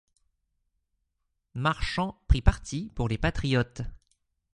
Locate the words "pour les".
2.95-3.19